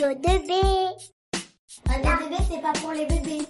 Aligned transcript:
Radio 0.00 0.16
2B. 0.20 0.52
Radio 1.88 2.10
2B, 2.10 2.36
c'est 2.48 2.62
pas 2.62 2.72
pour 2.74 2.92
les 2.92 3.06
bébés. 3.06 3.42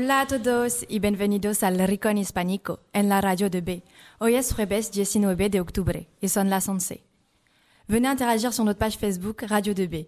Hola 0.00 0.20
a 0.20 0.26
todos 0.28 0.86
y 0.88 1.00
bienvenidos 1.00 1.64
al 1.64 1.76
Ricón 1.76 2.18
Hispánico 2.18 2.78
en 2.92 3.08
la 3.08 3.20
radio 3.20 3.50
de 3.50 3.60
B. 3.62 3.82
Hoy 4.20 4.36
es 4.36 4.54
jueves 4.54 4.92
19 4.92 5.50
de 5.50 5.60
octubre 5.60 6.06
y 6.20 6.28
son 6.28 6.48
las 6.48 6.68
11. 6.68 7.02
Venez 7.88 8.06
interagir 8.06 8.52
sur 8.52 8.64
notre 8.64 8.78
page 8.78 8.96
Facebook 8.96 9.42
Radio 9.48 9.74
de 9.74 9.86
B. 9.88 10.06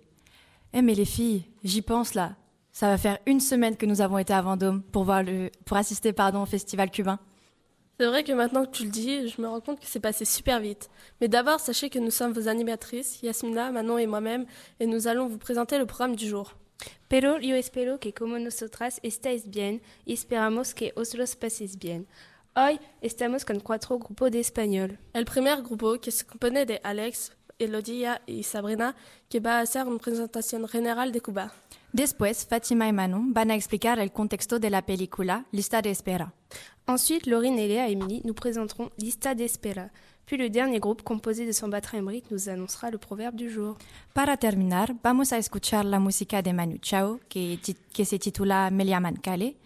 Eh 0.73 0.83
mais 0.83 0.95
les 0.95 1.05
filles, 1.05 1.45
j'y 1.65 1.83
pense 1.83 2.15
là. 2.15 2.37
Ça 2.71 2.87
va 2.87 2.99
faire 2.99 3.19
une 3.27 3.41
semaine 3.41 3.77
que 3.77 3.85
nous 3.85 4.01
avons 4.01 4.19
été 4.19 4.33
à 4.33 4.41
Vendôme 4.43 4.81
pour, 4.81 5.11
assister 5.73 6.15
au 6.17 6.47
festival 6.47 6.93
cubain. 6.93 7.19
C'est 7.99 8.07
vrai 8.07 8.23
que 8.23 8.33
maintenant 8.33 8.67
que 8.67 8.71
tu 8.71 8.85
le 8.85 8.91
dis, 8.91 9.29
je 9.29 9.43
me 9.43 9.49
rends 9.49 9.61
compte 9.61 9.81
que 9.81 9.87
c'est 9.87 9.99
passé 9.99 10.25
super 10.25 10.61
vite. 10.61 10.89
Mais 11.21 11.27
d'abord, 11.27 11.59
sachez 11.59 11.91
que 11.91 11.99
nous 11.99 12.13
sommes 12.13 12.33
vos 12.33 12.47
animatrices, 12.47 13.21
Yasmina, 13.25 13.73
Manon 13.73 13.99
et 13.99 14.07
moi-même, 14.07 14.47
et 14.79 14.87
nous 14.87 15.09
allons 15.09 15.27
vous 15.27 15.39
présenter 15.39 15.79
le 15.79 15.87
programme 15.87 16.15
du 16.15 16.29
jour. 16.29 16.55
Pero 17.09 17.39
yo 17.39 17.57
espero 17.57 17.99
que 17.99 18.13
como 18.15 18.39
nosotras 18.39 19.01
estáis 19.03 19.51
bien 19.51 19.83
y 20.05 20.15
esperamos 20.15 20.75
que 20.75 20.93
os 20.97 21.15
los 21.15 21.37
paséis 21.37 21.79
bien. 21.79 22.07
Hoy 22.55 22.81
estamos 23.01 23.45
con 23.45 23.61
cuatro 23.61 23.99
grupos 23.99 24.31
de 24.31 24.41
español. 24.41 24.99
El 25.13 25.25
primer 25.25 25.63
grupo, 25.63 26.01
que 26.01 26.11
se 26.11 26.27
compone 26.27 26.67
de 26.67 26.81
Alex, 26.83 27.33
Elodia 27.59 28.23
y 28.27 28.43
Sabrina, 28.43 28.97
que 29.29 29.41
va 29.41 29.59
a 29.59 29.61
hacer 29.61 29.87
una 29.87 29.99
presentación 29.99 30.67
general 30.67 31.13
de 31.13 31.21
Cuba. 31.21 31.53
Después, 31.93 32.47
Fatima 32.47 32.89
y 32.89 32.93
Manon 32.93 33.33
van 33.33 33.51
a 33.51 33.55
explicar 33.55 33.99
el 33.99 34.13
contexto 34.13 34.59
de 34.59 34.71
la 34.71 34.87
película 34.87 35.47
Lista 35.53 35.83
de 35.83 35.91
Espera. 35.91 36.33
Ensuite, 36.87 37.29
Laurine 37.29 37.59
et 37.59 37.69
Léa 37.69 37.89
et 37.89 37.93
Émilie 37.93 38.23
nous 38.25 38.35
présenteront 38.35 38.91
Lista 38.97 39.35
de 39.35 39.45
Espera. 39.45 39.91
Puis 40.31 40.39
le 40.39 40.49
dernier 40.49 40.79
groupe, 40.79 41.03
composé 41.03 41.45
de 41.45 41.51
Sambatra 41.51 41.99
Emmerich, 41.99 42.31
nous 42.31 42.49
annoncera 42.49 42.89
le 42.93 42.99
proverbe 42.99 43.35
du 43.35 43.51
jour. 43.51 43.77
Para 44.15 44.37
terminar, 44.37 44.95
vamos 45.03 45.33
a 45.33 45.39
escuchar 45.39 45.85
la 45.85 45.99
música 45.99 46.41
de 46.41 46.53
Manu 46.53 46.79
Chao, 46.79 47.19
que, 47.29 47.59
se 48.05 48.19
titula 48.21 48.71
Me 48.71 48.87
llaman 48.87 49.17
Cale. 49.17 49.57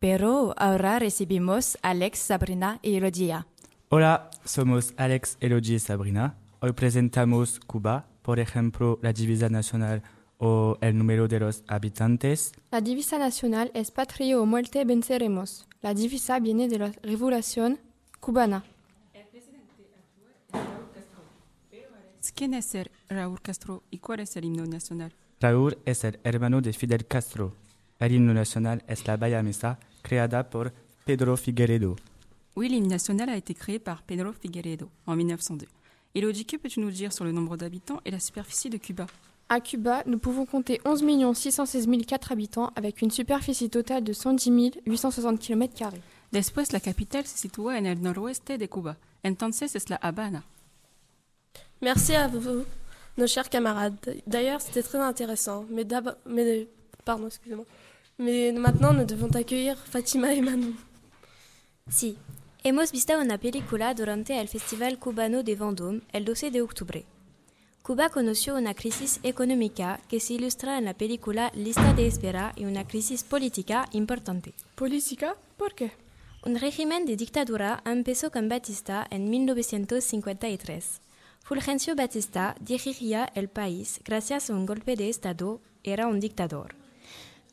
Pero 0.00 0.52
ahora 0.56 0.98
recibimos 0.98 1.78
Alex, 1.82 2.18
Sabrina 2.18 2.80
y 2.82 2.96
Elodia. 2.96 3.46
Hola, 3.88 4.30
somos 4.44 4.94
Alex, 4.96 5.36
Elodie 5.38 5.76
y 5.76 5.78
Sabrina. 5.78 6.34
Hoy 6.58 6.72
presentamos 6.72 7.60
Cuba, 7.60 8.08
por 8.22 8.40
ejemplo, 8.40 8.98
la 9.02 9.12
divisa 9.12 9.48
nacional 9.48 10.02
o 10.38 10.76
el 10.80 10.98
número 10.98 11.28
de 11.28 11.38
los 11.38 11.62
habitantes. 11.68 12.50
La 12.72 12.80
divisa 12.80 13.16
nacional 13.16 13.70
es 13.74 13.92
Patria 13.92 14.40
o 14.40 14.44
muerte 14.44 14.84
venceremos. 14.84 15.68
La 15.82 15.94
divisa 15.94 16.40
viene 16.40 16.66
de 16.66 16.80
la 16.80 16.92
revolución 17.00 17.78
cubana. 18.18 18.64
¿Quién 22.34 22.54
es 22.54 22.74
el 22.74 22.90
Raúl 23.08 23.40
Castro 23.40 23.82
y 23.90 23.98
cuál 23.98 24.20
es 24.20 24.36
el 24.36 24.44
himno 24.44 24.66
nacional? 24.66 25.12
Raúl 25.40 25.78
es 25.86 26.04
el 26.04 26.20
hermano 26.22 26.60
de 26.60 26.72
Fidel 26.72 27.06
Castro. 27.06 27.54
El 27.98 28.12
himno 28.12 28.34
nacional 28.34 28.82
es 28.86 29.06
la 29.06 29.16
Baya 29.16 29.42
Mesa, 29.42 29.78
creada 30.02 30.48
por 30.48 30.72
Pedro 31.04 31.36
Figueredo. 31.36 31.96
Oui, 32.56 32.68
l'hymne 32.68 32.88
national 32.88 33.30
a 33.30 33.36
été 33.36 33.54
créé 33.54 33.78
par 33.78 34.02
Pedro 34.02 34.32
Figueredo 34.32 34.90
en 35.06 35.16
1902. 35.16 35.68
Elodie, 36.14 36.44
que 36.44 36.56
peux-tu 36.56 36.80
nous 36.80 36.90
dire 36.90 37.12
sur 37.12 37.24
le 37.24 37.32
nombre 37.32 37.56
d'habitants 37.56 38.00
et 38.04 38.10
la 38.10 38.20
superficie 38.20 38.68
de 38.68 38.76
Cuba? 38.76 39.06
À 39.48 39.60
Cuba, 39.60 40.02
nous 40.06 40.18
pouvons 40.18 40.44
compter 40.44 40.80
11 40.84 41.02
616 41.34 41.88
004 42.06 42.32
habitants 42.32 42.72
avec 42.76 43.00
une 43.00 43.10
superficie 43.10 43.70
totale 43.70 44.04
de 44.04 44.12
110 44.12 44.80
860 44.86 45.38
km. 45.38 45.90
Después, 46.32 46.72
la 46.72 46.80
capital 46.80 47.26
se 47.26 47.38
sitúa 47.38 47.78
en 47.78 47.86
el 47.86 48.00
noroeste 48.02 48.58
de 48.58 48.68
Cuba. 48.68 48.96
Entonces 49.22 49.74
es 49.74 49.88
la 49.88 49.96
Habana. 49.96 50.44
Merci 51.82 52.14
à 52.14 52.28
vous, 52.28 52.64
nos 53.16 53.26
chers 53.26 53.48
camarades. 53.48 53.96
D'ailleurs, 54.26 54.60
c'était 54.60 54.82
très 54.82 54.98
intéressant. 54.98 55.64
Mais 55.70 55.84
d'abord, 55.84 56.16
mais 56.26 56.68
pardon, 57.06 57.26
excusez-moi. 57.28 57.64
Mais 58.18 58.52
maintenant, 58.52 58.92
nous 58.92 59.06
devons 59.06 59.34
accueillir 59.34 59.78
Fatima 59.78 60.34
et 60.34 60.42
Manon. 60.42 60.74
Sí, 61.88 62.18
hemos 62.64 62.92
visto 62.92 63.18
una 63.18 63.38
película 63.38 63.94
durante 63.94 64.38
el 64.38 64.48
Festival 64.48 64.98
Cubano 64.98 65.42
de 65.42 65.54
Vendôme 65.54 66.02
el 66.12 66.26
12 66.26 66.50
de 66.50 66.60
octubre. 66.60 67.04
Cuba 67.82 68.10
conoció 68.10 68.56
una 68.56 68.74
crisis 68.74 69.18
económica 69.22 70.00
que 70.06 70.20
se 70.20 70.34
ilustra 70.34 70.76
en 70.76 70.84
la 70.84 70.92
película 70.92 71.50
Lista 71.54 71.94
de 71.94 72.06
Espera 72.06 72.52
y 72.56 72.66
una 72.66 72.86
crisis 72.86 73.24
política 73.24 73.88
importante. 73.92 74.52
Política? 74.74 75.34
¿Por 75.56 75.74
qué? 75.74 75.92
Un 76.44 76.56
régimen 76.56 77.06
de 77.06 77.16
dictadura 77.16 77.82
empezó 77.86 78.30
con 78.30 78.50
Batista 78.50 79.06
en 79.10 79.30
1953. 79.30 81.00
Fulgencio 81.42 81.94
Batista 81.96 82.54
dirigiría 82.60 83.30
el 83.34 83.48
país 83.48 84.00
gracias 84.04 84.50
a 84.50 84.54
un 84.54 84.66
golpe 84.66 84.96
de 84.96 85.08
Estado, 85.08 85.60
era 85.82 86.06
un 86.06 86.20
dictador. 86.20 86.74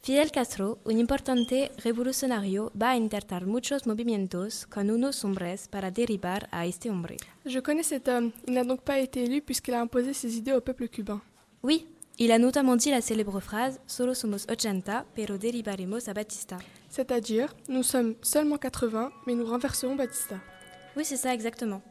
Fidel 0.04 0.32
Castro, 0.32 0.80
un 0.86 1.00
importante 1.00 1.72
revolucionario, 1.84 2.72
va 2.82 2.92
a 2.92 2.96
intentar 2.96 3.46
muchos 3.46 3.88
movimientos 3.88 4.66
con 4.68 4.90
unos 4.90 5.26
hombres 5.26 5.68
para 5.68 5.92
derribar 5.92 6.48
a 6.52 6.66
este 6.66 6.90
hombre. 6.90 7.18
Je 7.46 7.60
connais 7.62 7.88
cet 7.88 8.08
homme. 8.08 8.32
Il 8.48 8.54
n'a 8.54 8.64
donc 8.64 8.82
pas 8.82 9.00
été 9.00 9.26
élu 9.26 9.42
puisqu'il 9.42 9.74
a 9.74 9.82
imposé 9.82 10.14
ses 10.14 10.38
idées 10.38 10.54
au 10.54 10.62
peuple 10.62 10.88
cubain. 10.88 11.22
Oui, 11.62 11.88
il 12.20 12.32
a 12.32 12.40
notamment 12.40 12.78
dit 12.78 12.90
la 12.90 13.02
célèbre 13.02 13.42
phrase 13.42 13.80
Solo 13.86 14.14
somos 14.14 14.46
80, 14.48 15.06
pero 15.14 15.38
derribaremos 15.38 16.08
a 16.08 16.14
Batista. 16.14 16.58
C'est-à-dire, 16.90 17.54
nous 17.68 17.84
sommes 17.84 18.16
seulement 18.22 18.58
80, 18.58 19.12
mais 19.26 19.36
nous 19.36 19.46
renverserons 19.46 19.96
Batista. 19.96 20.40
Oui, 20.96 21.04
c'est 21.04 21.18
ça 21.18 21.34
exactement. 21.34 21.82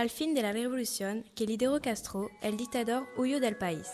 Al 0.00 0.08
fin 0.08 0.32
de 0.32 0.40
la 0.40 0.54
revolución 0.54 1.26
que 1.34 1.44
lideró 1.44 1.78
Castro, 1.78 2.30
el 2.40 2.56
dictador 2.56 3.06
huyó 3.18 3.38
del 3.38 3.58
país. 3.58 3.86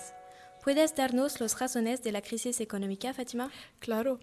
¿Puedes 0.62 0.94
darnos 0.94 1.40
las 1.40 1.58
razones 1.58 2.04
de 2.04 2.12
la 2.12 2.22
crisis 2.22 2.60
económica, 2.60 3.12
Fatima? 3.12 3.50
Claro. 3.80 4.20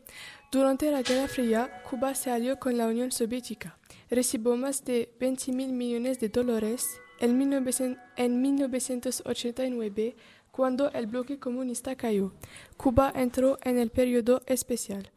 Durante 0.49 0.89
la 0.91 1.01
Guerra 1.01 1.27
Fría, 1.27 1.83
Cuba 1.89 2.15
se 2.15 2.31
alió 2.31 2.57
con 2.57 2.77
la 2.77 2.87
Unión 2.87 3.11
Soviética. 3.11 3.77
Recibió 4.09 4.55
más 4.55 4.85
de 4.85 5.13
20 5.19 5.51
mil 5.51 5.73
millones 5.73 6.21
de 6.21 6.29
dólares 6.29 6.87
en 7.19 7.37
1900 7.37 8.01
en 8.15 8.41
1989, 8.41 10.15
cuando 10.51 10.89
el 10.89 11.07
bloque 11.07 11.37
comunista 11.37 11.97
cayó. 11.97 12.31
Cuba 12.77 13.11
entró 13.13 13.57
en 13.61 13.77
el 13.77 13.89
periodo 13.89 14.41
especial. 14.45 15.11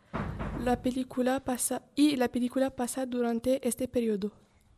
La 0.65 0.83
película 0.83 1.45
pasa 1.45 1.83
y 1.95 2.17
la 2.17 2.27
película 2.27 2.71
pasa 2.71 3.07
durante 3.07 3.69
este 3.69 3.87
periodo. 3.87 4.33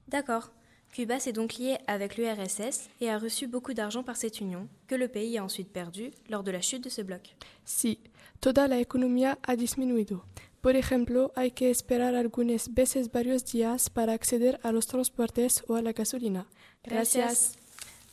D'accord. 0.07 0.58
Cuba 0.93 1.21
s'est 1.21 1.33
donc 1.33 1.55
lié 1.55 1.79
avec 1.87 2.17
l'URSS 2.17 2.89
et 3.01 3.11
a 3.11 3.19
reçu 3.19 3.47
beaucoup 3.47 3.75
d'argent 3.75 4.03
par 4.03 4.17
cette 4.17 4.41
union, 4.41 4.69
que 4.87 4.95
le 4.95 5.09
pays 5.09 5.39
a 5.39 5.45
ensuite 5.45 5.73
perdu 5.73 6.11
lors 6.29 6.43
de 6.43 6.51
la 6.51 6.61
chute 6.61 6.85
de 6.85 6.89
ce 6.89 7.03
bloc. 7.03 7.35
Sí, 7.65 7.99
toda 8.41 8.69
la 8.69 8.79
economía 8.79 9.39
ha 9.47 9.57
disminuido. 9.57 10.25
Por 10.61 10.75
ejemplo, 10.75 11.33
hay 11.37 11.53
que 11.53 11.71
esperar 11.71 12.15
algunas 12.15 12.75
veces 12.75 13.13
varios 13.13 13.45
días 13.45 13.91
para 13.91 14.13
acceder 14.13 14.59
a 14.63 14.73
los 14.73 14.87
transportes 14.87 15.63
o 15.69 15.77
a 15.77 15.83
la 15.83 15.93
gasolina. 15.93 16.47
Gracias. 16.83 17.55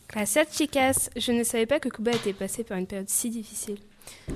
Gracias, 0.08 0.52
chicas. 0.52 1.10
Je 1.16 1.34
ne 1.34 1.44
savais 1.44 1.66
pas 1.66 1.80
que 1.80 1.90
Cuba 1.90 2.12
était 2.12 2.34
passé 2.34 2.64
par 2.64 2.78
une 2.78 2.86
période 2.86 3.10
si 3.10 3.32
difficile. 3.32 3.80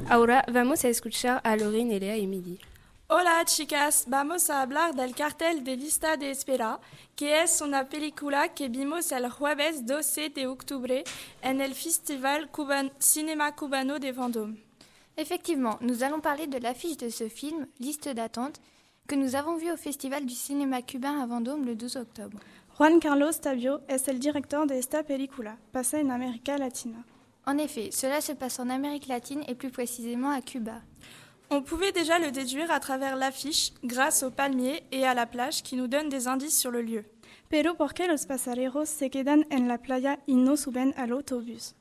Ahora 0.10 0.44
vamos 0.52 0.84
a 0.84 0.90
escuchar 0.90 1.42
a 1.44 1.56
Lorraine 1.56 1.92
et 1.92 2.00
Léa 2.00 2.18
Emily. 2.18 2.60
Hola 3.12 3.44
chicas, 3.44 4.06
vamos 4.08 4.52
a 4.52 4.62
hablar 4.62 4.94
del 4.94 5.16
cartel 5.16 5.64
de 5.64 5.76
Lista 5.76 6.16
de 6.16 6.30
Espera, 6.30 6.80
que 7.16 7.42
es 7.42 7.60
una 7.60 7.90
película 7.90 8.50
que 8.54 8.70
vimos 8.70 9.12
el 9.12 9.28
jueves 9.32 9.88
12 9.88 10.30
de 10.30 10.46
octubre 10.46 11.04
en 11.42 11.60
el 11.60 11.74
Festival 11.74 12.52
Cuban 12.52 12.92
Cinéma 13.00 13.56
Cubano 13.56 13.98
de 13.98 14.12
Vendôme. 14.12 14.58
Effectivement, 15.18 15.80
nous 15.82 16.04
allons 16.04 16.22
parler 16.22 16.46
de 16.46 16.60
l'affiche 16.60 16.98
de 16.98 17.10
ce 17.10 17.30
film, 17.30 17.66
Liste 17.80 18.10
d'attente, 18.10 18.62
que 19.08 19.16
nous 19.16 19.36
avons 19.36 19.58
vu 19.58 19.72
au 19.72 19.78
Festival 19.78 20.28
du 20.28 20.36
cinéma 20.36 20.84
cubain 20.84 21.20
à 21.20 21.26
Vendôme 21.26 21.66
le 21.66 21.74
12 21.74 21.96
octobre. 21.96 22.38
Juan 22.78 23.00
Carlos 23.00 23.34
Tabio 23.42 23.82
es 23.88 24.08
el 24.08 24.20
director 24.20 24.68
de 24.68 24.78
esta 24.78 25.02
película, 25.02 25.58
pasa 25.72 26.00
en 26.00 26.12
América 26.12 26.60
Latina. 26.60 27.04
En 27.48 27.58
effet, 27.58 27.90
cela 27.92 28.22
se 28.22 28.34
passe 28.34 28.60
en 28.60 28.70
Amérique 28.70 29.08
latine 29.08 29.44
et 29.48 29.56
plus 29.56 29.72
précisément 29.72 30.30
à 30.30 30.42
Cuba. 30.42 30.84
On 31.52 31.64
pouvait 31.64 31.92
déjà 31.92 32.20
le 32.20 32.30
déduire 32.32 32.70
à 32.72 32.80
travers 32.80 33.16
l'affiche, 33.16 33.74
grâce 33.84 34.22
aux 34.22 34.30
palmiers 34.30 34.84
et 34.92 35.06
à 35.06 35.16
la 35.16 35.26
plage 35.26 35.64
qui 35.64 35.76
nous 35.76 35.88
donnent 35.88 36.10
des 36.10 36.28
indices 36.28 36.60
sur 36.60 36.70
le 36.70 36.84
lieu. 36.84 37.06
Pero 37.50 37.76
¿por 37.76 37.96
qué 37.96 38.08
los 38.08 38.28
pasajeros 38.28 38.88
se 38.88 39.10
quedan 39.10 39.46
en 39.50 39.68
la 39.68 39.80
playa 39.80 40.20
y 40.28 40.36
no 40.36 40.56
suben 40.56 40.94
al 40.96 41.12
autobús? 41.12 41.74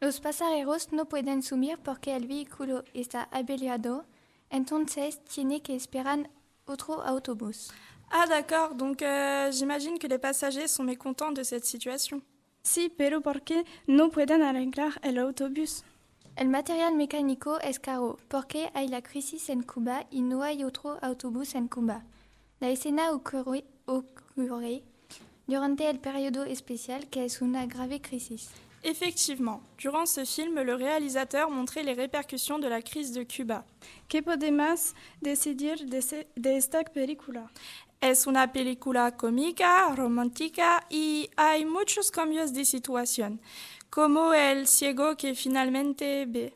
Los 0.00 0.18
pasajeros 0.18 0.92
no 0.92 1.04
pueden 1.04 1.42
subir 1.42 1.78
porque 1.78 2.16
el 2.16 2.26
vehículo 2.26 2.82
está 2.92 3.28
averiado, 3.30 4.04
entonces 4.50 5.22
tiene 5.24 5.62
que 5.62 5.76
esperar 5.76 6.28
otro 6.66 7.00
autobús. 7.02 7.70
Ah 8.10 8.26
d'accord, 8.26 8.74
donc 8.74 9.02
euh, 9.02 9.52
j'imagine 9.52 9.98
que 9.98 10.08
les 10.08 10.18
passagers 10.18 10.66
sont 10.66 10.84
mécontents 10.84 11.32
de 11.32 11.44
cette 11.44 11.64
situation. 11.64 12.20
Sí, 12.64 12.92
pero 12.96 13.20
¿por 13.20 13.42
qué 13.42 13.64
no 13.86 14.10
pueden 14.10 14.42
arreglar 14.42 14.98
el 15.02 15.18
autobús? 15.18 15.84
El 16.36 16.48
material 16.48 16.94
mecánico 16.96 17.60
es 17.60 17.78
caro 17.78 18.18
porque 18.28 18.70
hay 18.74 18.88
la 18.88 19.02
crisis 19.02 19.48
en 19.50 19.62
Cuba 19.62 20.06
y 20.10 20.20
no 20.22 20.42
hay 20.42 20.64
otro 20.64 20.98
autobús 21.00 21.54
en 21.54 21.68
Cuba? 21.68 22.04
La 22.60 22.70
escena 22.70 23.12
ocurre, 23.12 23.64
ocurre 23.86 24.82
durante 25.46 25.88
el 25.88 26.00
periodo 26.00 26.44
especial 26.44 27.06
que 27.08 27.24
es 27.24 27.40
una 27.40 27.66
grave 27.66 28.00
crisis. 28.00 28.50
Effectivement, 28.82 29.60
durant 29.82 30.06
ce 30.06 30.24
film, 30.26 30.56
le 30.62 30.74
réalisateur 30.74 31.48
montrait 31.50 31.84
les 31.84 31.94
répercussions 31.96 32.58
de 32.58 32.68
la 32.68 32.82
crise 32.82 33.12
de 33.12 33.24
Cuba. 33.24 33.64
¿Qué 34.08 34.20
podemos 34.22 34.94
decir 35.22 35.56
de, 35.88 36.02
ce- 36.02 36.26
de 36.36 36.56
esta 36.56 36.82
película? 36.84 37.50
Es 38.04 38.26
una 38.26 38.52
película 38.52 39.16
cómica, 39.16 39.88
romántica 39.96 40.84
y 40.90 41.30
hay 41.36 41.64
muchos 41.64 42.10
cambios 42.10 42.52
de 42.52 42.66
situación, 42.66 43.40
como 43.88 44.34
el 44.34 44.66
ciego 44.66 45.16
que 45.16 45.34
finalmente 45.34 46.26
ve. 46.26 46.52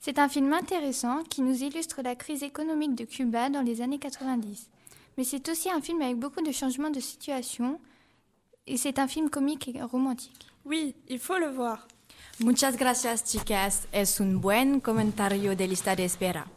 C'est 0.00 0.18
un 0.18 0.28
film 0.28 0.52
intéressant 0.52 1.22
qui 1.28 1.42
nous 1.42 1.62
illustre 1.62 2.02
la 2.02 2.16
crise 2.16 2.42
économique 2.42 2.96
de 2.96 3.04
Cuba 3.04 3.50
dans 3.50 3.62
les 3.62 3.82
années 3.82 4.00
90. 4.00 4.68
Mais 5.16 5.22
c'est 5.22 5.48
aussi 5.48 5.70
un 5.70 5.80
film 5.80 6.02
avec 6.02 6.16
beaucoup 6.16 6.42
de 6.42 6.50
changements 6.50 6.90
de 6.90 6.98
situation 6.98 7.78
et 8.66 8.76
c'est 8.76 8.98
un 8.98 9.06
film 9.06 9.30
comique 9.30 9.68
et 9.68 9.80
romantique. 9.80 10.48
Oui, 10.64 10.96
il 11.08 11.20
faut 11.20 11.38
le 11.38 11.50
voir. 11.50 11.86
Muchas 12.40 12.76
gracias, 12.76 13.22
chicas. 13.22 13.86
Es 13.92 14.18
un 14.18 14.40
buen 14.40 14.80
comentario 14.80 15.54
de 15.54 15.68
lista 15.68 15.94
de 15.94 16.02
espera. 16.02 16.48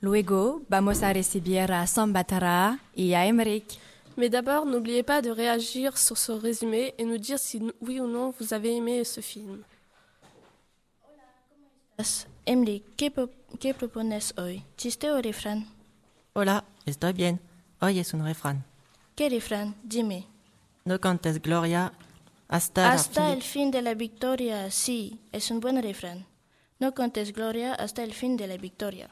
Luego 0.00 0.62
vamos 0.68 1.02
a 1.02 1.12
recibir 1.12 1.72
a 1.72 1.86
Sambatara 1.86 2.78
y 2.94 3.14
a 3.14 3.26
Emmerich. 3.26 3.78
Mais 4.16 4.30
d'abord, 4.30 4.66
n'oubliez 4.66 5.02
pas 5.02 5.22
de 5.22 5.30
réagir 5.30 5.96
sur 5.96 6.18
ce 6.18 6.32
résumé 6.32 6.94
et 6.98 7.04
nous 7.04 7.18
dire 7.18 7.38
si 7.38 7.60
oui 7.80 8.00
ou 8.00 8.06
non 8.06 8.32
vous 8.38 8.52
avez 8.52 8.76
aimé 8.76 9.04
ce 9.04 9.20
film. 9.20 9.62
Emily, 12.46 12.82
¿qué, 12.96 13.12
qué 13.58 13.74
propones 13.74 14.32
hoy? 14.36 14.62
¿Chiste 14.76 15.10
o 15.10 15.20
refrán? 15.20 15.66
Hola, 16.32 16.64
estoy 16.86 17.12
bien. 17.12 17.40
Hoy 17.80 17.98
es 17.98 18.14
un 18.14 18.24
refrán. 18.24 18.64
¿Qué 19.16 19.28
refrán? 19.28 19.74
Dime. 19.82 20.26
No 20.84 21.00
cantes 21.00 21.42
gloria 21.42 21.92
hasta, 22.48 22.82
la 22.82 22.92
Hasta 22.92 23.32
el 23.32 23.42
fin 23.42 23.70
de 23.70 23.82
la 23.82 23.94
victoria, 23.94 24.70
sí, 24.70 25.20
es 25.32 25.50
un 25.50 25.60
buen 25.60 25.82
refrán. 25.82 26.26
No 26.78 26.94
contes 26.94 27.32
gloria 27.32 27.74
hasta 27.74 28.02
el 28.04 28.14
fin 28.14 28.36
de 28.36 28.46
la 28.46 28.56
victoria. 28.56 29.10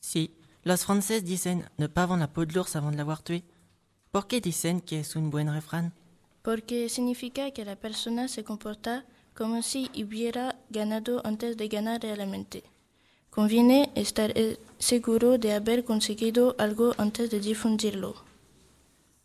Si, 0.00 0.30
los 0.64 0.84
franceses 0.84 1.24
dicen 1.24 1.68
ne 1.78 1.86
pas 1.86 2.06
vendre 2.06 2.20
la 2.20 2.28
peau 2.28 2.44
de 2.44 2.52
l'ours 2.52 2.74
avant 2.74 2.90
de 2.90 2.96
l'avoir 2.96 3.22
tué. 3.22 3.44
¿Por 4.10 4.26
qué 4.26 4.40
dicen 4.40 4.80
que 4.80 5.00
es 5.00 5.14
un 5.14 5.30
buen 5.30 5.48
refrán? 5.48 5.92
Porque 6.42 6.88
significa 6.88 7.50
que 7.50 7.64
la 7.64 7.76
persona 7.76 8.28
se 8.28 8.44
comporta 8.44 9.04
como 9.34 9.62
si 9.62 9.90
hubiera 9.94 10.56
ganado 10.70 11.20
antes 11.24 11.56
de 11.56 11.68
ganar 11.68 12.00
realmente. 12.02 12.64
Conviene 13.30 13.90
estar 13.94 14.32
eh, 14.34 14.58
seguro 14.78 15.38
de 15.38 15.52
haber 15.52 15.84
conseguido 15.84 16.56
algo 16.58 16.94
antes 16.96 17.30
de 17.30 17.38
difundirlo. 17.38 18.14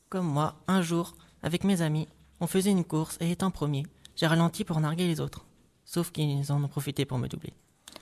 Comme 0.09 0.27
moi, 0.27 0.55
un 0.67 0.81
jour, 0.83 1.15
avec 1.41 1.63
mes 1.63 1.81
amis, 1.81 2.07
on 2.39 2.47
faisait 2.47 2.71
une 2.71 2.83
course 2.83 3.17
et 3.21 3.31
étant 3.31 3.51
premier, 3.51 3.85
j'ai 4.15 4.27
ralenti 4.27 4.65
pour 4.65 4.79
narguer 4.81 5.07
les 5.07 5.21
autres. 5.21 5.45
Sauf 5.85 6.11
qu'ils 6.11 6.51
en 6.51 6.63
ont 6.63 6.67
profité 6.67 7.05
pour 7.05 7.17
me 7.17 7.27
doubler. 7.27 7.53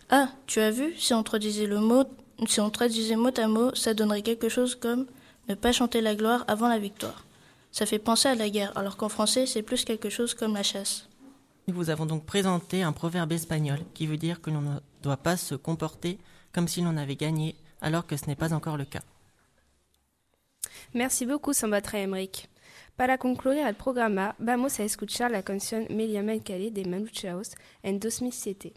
Ah, 0.09 0.29
tu 0.47 0.59
as 0.59 0.71
vu, 0.71 0.95
si 0.97 1.13
on 1.13 1.21
traduisait 1.21 1.67
le 1.67 1.79
mot, 1.79 2.05
si 2.47 2.59
on 2.61 2.69
traduisait 2.69 3.15
mot 3.15 3.37
à 3.37 3.47
mot, 3.47 3.73
ça 3.75 3.93
donnerait 3.93 4.21
quelque 4.21 4.49
chose 4.49 4.75
comme 4.75 5.05
ne 5.47 5.55
pas 5.55 5.71
chanter 5.71 6.01
la 6.01 6.15
gloire 6.15 6.45
avant 6.47 6.69
la 6.69 6.79
victoire. 6.79 7.25
Ça 7.71 7.85
fait 7.85 7.99
penser 7.99 8.29
à 8.29 8.35
la 8.35 8.49
guerre, 8.49 8.75
alors 8.77 8.97
qu'en 8.97 9.09
français, 9.09 9.45
c'est 9.45 9.61
plus 9.61 9.83
quelque 9.83 10.09
chose 10.09 10.33
comme 10.33 10.53
la 10.53 10.63
chasse. 10.63 11.07
Nous 11.67 11.75
vous 11.75 11.89
avons 11.89 12.05
donc 12.05 12.25
présenté 12.25 12.81
un 12.81 12.93
proverbe 12.93 13.31
espagnol 13.31 13.79
qui 13.93 14.07
veut 14.07 14.17
dire 14.17 14.41
que 14.41 14.49
l'on 14.49 14.61
ne 14.61 14.79
doit 15.03 15.17
pas 15.17 15.37
se 15.37 15.55
comporter 15.55 16.17
comme 16.51 16.67
si 16.67 16.81
l'on 16.81 16.97
avait 16.97 17.15
gagné 17.15 17.55
alors 17.81 18.07
que 18.07 18.17
ce 18.17 18.25
n'est 18.25 18.35
pas 18.35 18.53
encore 18.53 18.77
le 18.77 18.85
cas. 18.85 19.03
Merci 20.93 21.25
beaucoup, 21.25 21.53
Sambatra 21.53 21.99
Emmerich. 21.99 22.49
Para 22.95 23.17
concluir 23.17 23.67
el 23.67 23.75
programa, 23.75 24.35
vamos 24.39 24.79
a 24.79 24.83
escuchar 24.83 25.31
la 25.31 25.43
canción 25.43 25.87
Cali 26.43 26.71
de 26.71 26.85
Manu 26.85 27.07
Chaos 27.07 27.55
en 27.83 27.99
2007. 27.99 28.73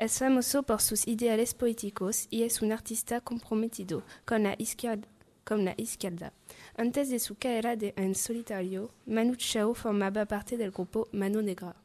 Es 0.00 0.18
famoso 0.18 0.62
por 0.62 0.80
sus 0.80 1.06
ideales 1.06 1.52
políticos 1.52 2.26
y 2.30 2.44
es 2.44 2.62
un 2.62 2.72
artista 2.72 3.20
comprometido 3.20 4.02
con 4.24 4.44
la 4.44 4.54
izquierda. 4.56 5.06
Con 5.44 5.66
la 5.66 5.74
izquierda. 5.76 6.32
Antes 6.74 7.10
de 7.10 7.18
su 7.18 7.34
carrera 7.34 7.76
de 7.76 7.92
en 7.98 8.14
solitario, 8.14 8.88
Manu 9.04 9.36
Chao 9.36 9.74
formaba 9.74 10.24
parte 10.24 10.56
del 10.56 10.70
grupo 10.70 11.06
Mano 11.12 11.42
Negra. 11.42 11.76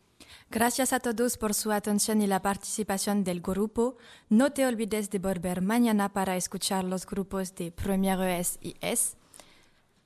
Gracias 0.49 0.93
a 0.93 1.01
todos 1.01 1.37
por 1.37 1.53
su 1.53 1.73
atención 1.73 2.21
y 2.21 2.27
la 2.27 2.41
participación 2.41 3.25
del 3.25 3.41
grupo. 3.41 3.97
No 4.29 4.53
te 4.53 4.65
olvides 4.65 5.09
de 5.09 5.19
volver 5.19 5.61
mañana 5.61 6.13
para 6.13 6.37
escuchar 6.37 6.85
los 6.85 7.05
grupos 7.05 7.53
de 7.55 7.73
Premiero 7.73 8.23
S 8.23 8.57
y 8.61 8.77
S, 8.79 9.17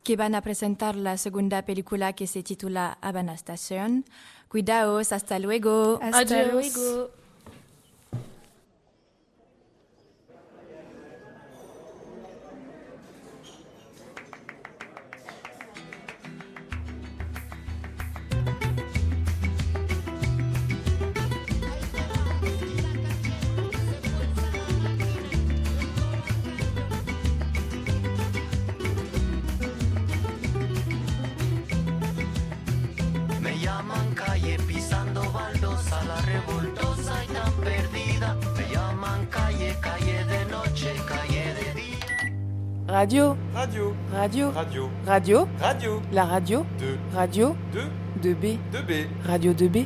que 0.02 0.16
van 0.16 0.34
a 0.34 0.42
presentar 0.42 0.96
la 0.96 1.16
segunda 1.18 1.62
película 1.62 2.14
que 2.14 2.26
se 2.26 2.42
titula 2.42 2.98
Habana 3.02 3.36
Station. 3.36 4.04
Cuidaos, 4.48 5.12
hasta 5.12 5.38
luego. 5.38 6.00
Hasta 6.02 6.40
Adiós. 6.40 6.52
luego. 6.54 7.19
Radio. 42.90 43.38
Radio. 43.54 43.94
Radio. 44.12 44.52
Radio. 44.52 44.90
Radio. 45.06 45.48
Radio. 45.60 46.02
La 46.12 46.26
radio. 46.26 46.66
De. 46.80 46.98
Radio. 47.14 47.56
De. 47.72 47.82
2B. 48.20 48.58
2B. 48.72 49.08
Radio 49.28 49.54
2B. 49.54 49.86